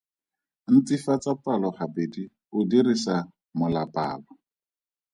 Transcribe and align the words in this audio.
Ntsifatsa 0.73 1.31
palo 1.43 1.69
gabedi 1.77 2.23
o 2.57 2.59
dirisa 2.69 3.15
molapalo. 3.57 4.31